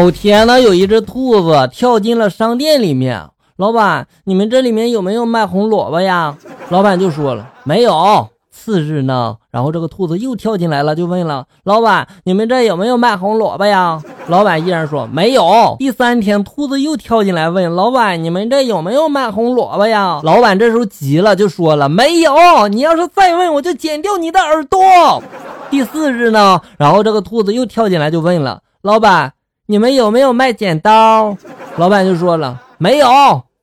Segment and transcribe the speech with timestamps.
[0.00, 3.22] 某天呢，有一只兔子跳进了商店里面。
[3.58, 6.38] 老板，你们这里面有没有卖红萝卜呀？
[6.70, 8.26] 老板就说了，没有。
[8.50, 14.00] 次日呢，然后这个兔子又跳进来了，就问了老板，你们这有没有卖红萝卜呀？
[14.28, 15.76] 老板依然说没有。
[15.78, 20.20] 第三天，兔子又跳进来问老板，你们这有没有卖红萝卜呀？
[20.22, 22.32] 老板这时候急了，就说了没有。
[22.68, 25.22] 你要是再问，我就剪掉你的耳朵。
[25.68, 29.34] 第四日呢，然后这个兔子又跳进来，就问了老板。
[29.70, 31.36] 你们有没有卖剪刀？
[31.76, 33.06] 老板就说了没有。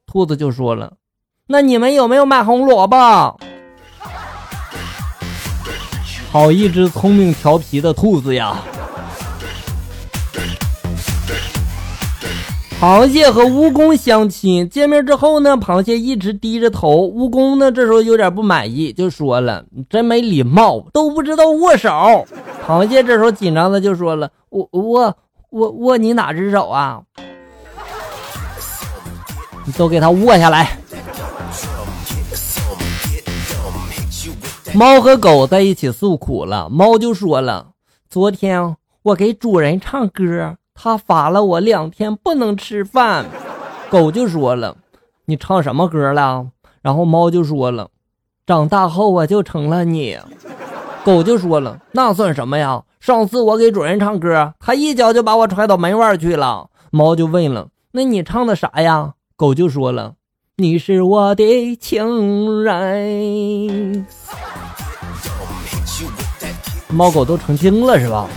[0.06, 0.94] 兔子就说了，
[1.48, 3.38] 那你们有没有卖红萝卜？
[6.32, 8.56] 好一只聪明调皮的兔子呀！
[12.80, 22.26] 螃蟹和蜈蚣相亲，见面之后呢，螃蟹一直低着头，蜈蚣呢这时候有点不满意，就说了：“你真没礼貌，都不知道握手。”
[22.66, 25.14] 螃蟹这时候紧张的就说了：“我我。”
[25.52, 27.02] 握握你哪只手啊？
[29.66, 30.78] 你都给他握下来。
[34.74, 37.72] 猫和狗在一起诉苦了，猫就说了
[38.10, 43.26] ：“昨天我给主人唱歌，他罚了我两天不能吃饭。”
[43.90, 44.78] 狗就说了
[45.26, 46.48] ：“你唱什么歌了？”
[46.84, 47.90] 然后猫就说了
[48.46, 50.20] ：“长大后我就成了你。”
[51.08, 52.84] 狗就说了：“那算什么呀？
[53.00, 60.16] 上次我给主人唱歌，他一脚就把我踹到门外去了。”猫就问了：“那你唱的啥呀？”狗就说了
[60.60, 64.06] ：“你是我的情人。”
[66.92, 68.28] 猫狗都成精了是吧？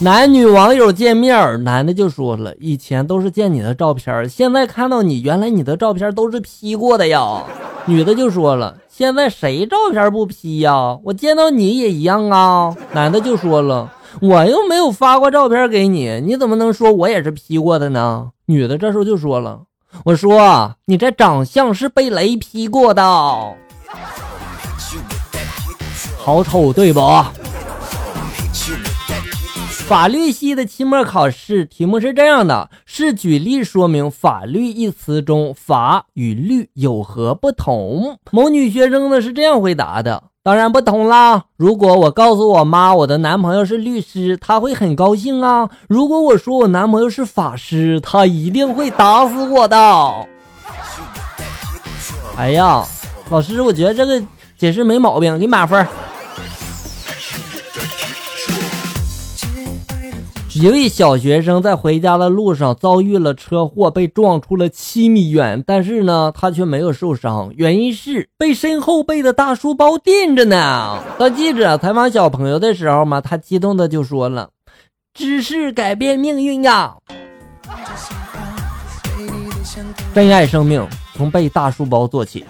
[0.00, 7.44] 男女网友见面，男的就说了：“以前都是见你的照片，现在看到你，原来你的照片都是 P 过的呀。”
[7.86, 8.76] 女的就说了。
[8.88, 10.98] 现在谁照片不 P 呀？
[11.04, 12.74] 我见到你也一样啊。
[12.92, 18.30] 男的就说了，我又没有发过照片给你，你怎么能说我也是 P 过的呢？
[18.46, 19.62] 女的这时候就说了，
[20.04, 23.02] 我说你这长相是被雷劈过的，
[26.18, 27.00] 好丑对不？
[29.86, 38.18] 法律系的期末考试题目是这样的：是举例说明“法律”一词中“法”与“律”有何不同。
[38.30, 41.44] 某女学生呢是这样回答的：“当然不同啦！
[41.58, 49.76] 如果我告诉我妈我的男朋友是律师，她会很高兴啊；如果我说我男朋友是法师，她一定会打死我的。”
[52.36, 52.82] 哎呀，
[53.28, 54.22] 老师，我觉得这个
[54.56, 55.86] 解释没毛病，给满分。
[60.54, 71.02] 一位小学生在回家的路上遭遇了车祸，被撞出了七米远，但是呢，他却没有受伤，原因是被身后背的大书包垫着呢。
[71.18, 74.48] 当记者采访小朋友的时候嘛，他激动的就说了
[75.12, 76.94] ：“知识改变命运呀！
[80.14, 80.86] 珍爱生命，
[81.16, 82.44] 从背大书包做起。”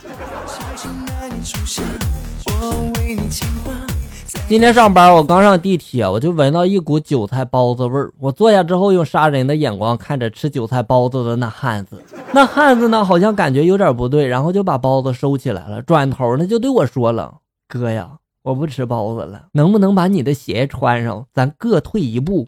[4.47, 8.13] 今天上班，我刚上地铁，我就闻到一股韭菜包子味儿。
[8.21, 12.01] 我坐下之后，用杀人的眼光看着吃韭菜包子的那汉子。
[12.31, 15.81] 那汉子呢，好像感觉有点不对，然后就把包子收起来了。
[15.81, 18.11] 转头呢，就对我说了：“哥呀，
[18.43, 21.25] 我不吃包子了，能不能把你的鞋穿上？
[21.33, 22.47] 咱各退一步。”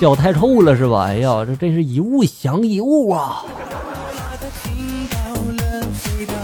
[0.00, 1.06] 脚太臭了是吧？
[1.06, 3.44] 哎呀，这真是一物降一物啊！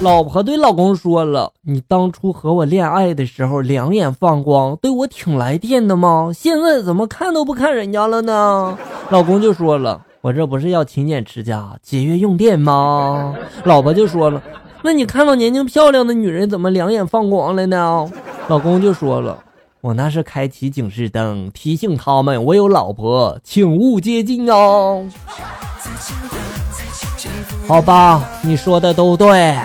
[0.01, 6.31] 老婆对老公说了：“你当初和我恋爱的时候两眼放光，对我挺来电的吗？
[6.33, 8.79] 现在怎么看都不看人家了呢？”
[9.11, 14.41] 老公就说了：“我这不是要勤俭持家、节约用电吗？”老婆就说了
[14.83, 18.09] ：“那你看到年轻漂亮的女人怎么两眼放光了呢？”
[18.47, 19.37] 老公就说了
[19.83, 25.05] ：“我那是开启警示灯，提醒他们我有老婆，请勿接近哦。
[27.67, 29.57] ”好吧，你说的都对。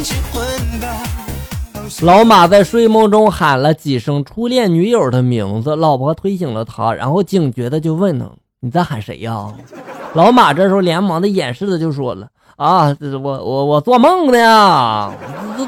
[2.02, 8.30] 老马在睡梦中喊了几声初恋女友的名字，老婆推醒了他，然后警觉的就问他
[8.60, 9.52] ：“你在喊谁呀？”
[10.14, 15.12] 老马这时候连忙的掩饰的就说了：“啊，这我我我做梦呢，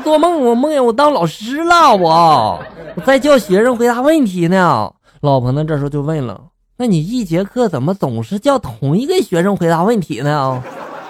[0.02, 2.58] 做梦我梦见我当老师了，我
[2.96, 4.90] 我在教学生回答问题呢。”
[5.20, 6.40] 老婆呢这时候就问了
[6.78, 10.62] ：“那你一节课怎么总是叫同一个学生回答问题呢？”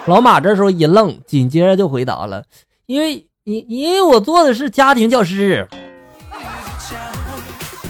[0.05, 2.43] 老马这时候一愣，紧接着就回答了
[2.85, 5.67] ：“因为。”因因为我做的是家庭教师，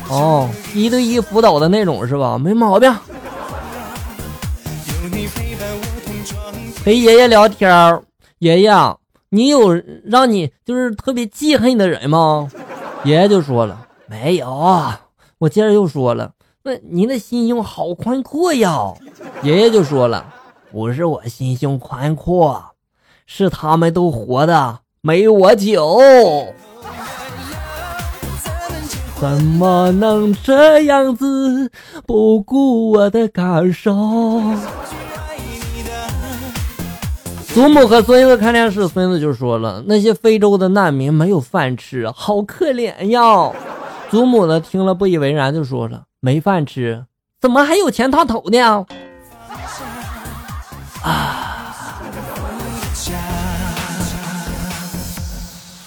[0.10, 2.40] 哦，一对一辅导的那种是吧？
[2.40, 2.92] 没毛病。
[6.84, 8.02] 陪爷爷聊天
[8.40, 8.72] 爷爷，
[9.30, 12.50] 你有让你就是特别记恨的人吗？
[13.04, 14.92] 爷爷就说了：“没有。”
[15.38, 16.32] 我接着又说了
[16.66, 18.92] ：“那您的心胸好宽阔呀。”
[19.44, 20.34] 爷爷就说了
[20.74, 22.72] ：“不是我心胸宽阔，
[23.28, 26.02] 是他们都活的没我酒。”
[29.20, 31.70] 怎么能这样子
[32.06, 33.94] 不顾我的感受？
[37.54, 43.52] 祖母和孙子看电视，孙子就说了：“那些非洲的难民没有饭吃，好可怜呀。”
[44.10, 47.06] 祖母呢听了不以为然，就说了：“没饭吃，
[47.40, 48.86] 怎么还有钱烫头呢？”
[51.04, 52.02] 啊！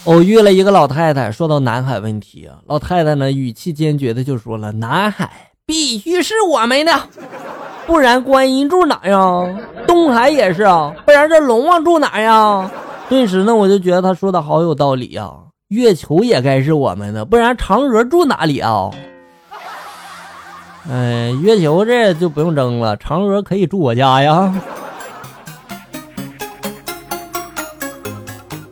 [0.06, 6.93] 偶遇了一个老太太，说到南海问题啊，老太太呢语气坚决的就说了：“南海必须是我们的。”
[7.87, 9.19] 不然观音住哪呀？
[9.87, 12.70] 东海也是啊，不然这龙王住哪呀？
[13.08, 15.35] 顿时呢，我就觉得她说的好有道理啊。
[15.69, 18.91] 月球也该是我们的，不然嫦娥住哪里啊？
[20.88, 24.55] 哎，月球这就不用争了，嫦娥可以住我家呀。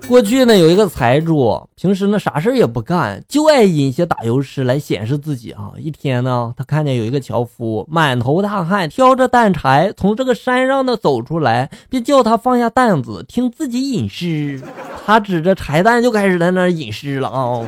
[0.06, 5.73] 过去呢，有一个财主，平时呢啥事也不干，就爱引些打油诗来显示自己啊。
[5.79, 14.62] 一天呢，他看见有一个樵夫满头大汗，挑着担柴从这个山上呢走出来，便叫他放下担子，听自己吟诗。
[15.06, 17.67] 他指着柴担就开始在那吟诗了啊。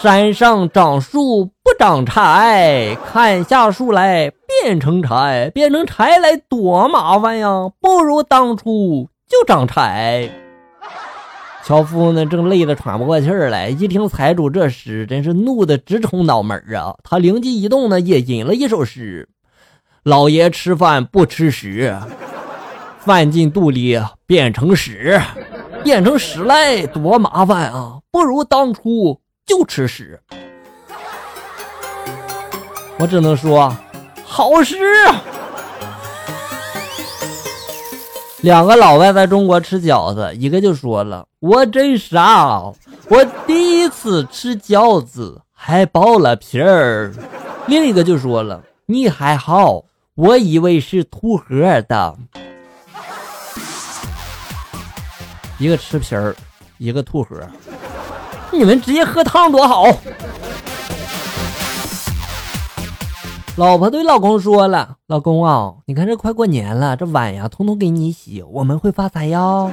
[0.00, 4.32] 山上长树不长柴，砍下树来
[4.62, 10.30] 变成柴，变成柴来多麻烦呀，不如当初就长柴。
[11.68, 16.94] 樵夫呢，正累得喘不过气儿来，一听财主这诗，真是怒得直冲脑门儿啊！
[17.04, 19.28] 他灵机一动呢，也吟了一首诗
[20.02, 21.94] ：“老爷吃饭不吃屎，
[23.00, 25.20] 饭进肚里变成屎，
[25.84, 27.98] 变成屎来多麻烦啊！
[28.10, 30.18] 不如当初就吃屎。”
[32.98, 33.76] 我只能说，
[34.24, 34.78] 好诗。
[38.40, 42.72] 两个老外在中国吃饺子，一个就说了：“我真傻，
[43.08, 47.14] 我第一次吃饺子还剥了皮儿。”
[47.68, 49.84] 另一个就说了：“你还好，
[50.16, 52.16] 我以为是土盒的。”
[55.58, 56.34] 一个吃皮儿，
[56.78, 57.40] 一个吐核，
[58.50, 59.84] 你们直接喝汤多好。
[63.54, 69.70] 老婆对老公说了：“老公啊，你看这快过年了，这碗呀，通通给你洗，我们会发财呀。”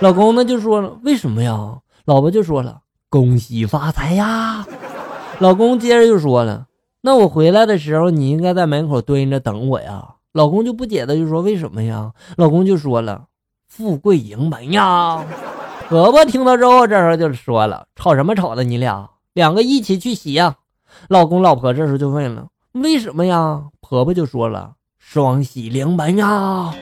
[0.00, 2.80] 老公呢就说了：“为什么呀？”老婆就说了
[3.10, 4.64] ：“恭喜发财呀。”
[5.40, 6.66] 老公接着就说了
[7.02, 13.24] ：“那我回来的时候，你应该在门口蹲着等我呀。”老公就不解的就说：“为什么呀？”老公就说了
[13.66, 15.24] ：“富贵迎门呀。”
[15.88, 18.62] 婆婆听到之后，这时候就说了：“吵什么吵的？
[18.62, 20.56] 你俩两个一起去洗呀。”
[21.08, 22.46] 老公老婆这时候就问了。
[22.72, 23.64] 为什么呀？
[23.80, 26.72] 婆婆就说了：“双喜临门呀！”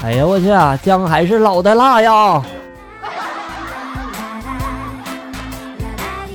[0.00, 2.42] 哎呀，我去啊，姜还是老的辣呀！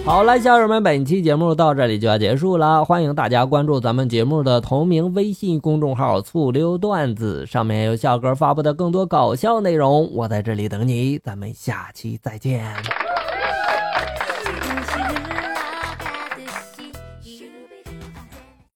[0.05, 10.13] 好了，家人们，本期节目到这里就要结束了，欢迎大家关注咱们节目的同名微信公众号“醋溜段子”，上面有笑哥发布的更多搞笑内容。
[10.13, 12.75] 我在这里等你，咱们下期再见。